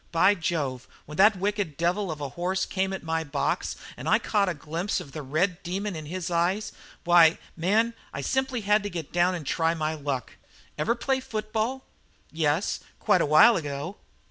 By 0.11 0.33
Jove, 0.33 0.87
when 1.05 1.17
that 1.17 1.35
wicked 1.35 1.77
devil 1.77 2.09
of 2.11 2.19
a 2.19 2.29
horse 2.29 2.65
came 2.65 2.91
at 2.91 3.03
my 3.03 3.23
box 3.23 3.75
and 3.95 4.09
I 4.09 4.17
caught 4.17 4.49
a 4.49 4.55
glimpse 4.55 4.99
of 4.99 5.11
the 5.11 5.21
red 5.21 5.61
demon 5.61 5.95
in 5.95 6.07
his 6.07 6.31
eyes 6.31 6.71
why, 7.03 7.37
man, 7.55 7.93
I 8.11 8.21
simply 8.21 8.61
had 8.61 8.81
to 8.81 8.89
get 8.89 9.13
down 9.13 9.35
and 9.35 9.45
try 9.45 9.75
my 9.75 9.93
luck. 9.93 10.37
Ever 10.75 10.95
play 10.95 11.19
football?" 11.19 11.85
"Yes, 12.31 12.79
quite 12.99 13.21
a 13.21 13.27
while 13.27 13.55
ago." 13.55 13.97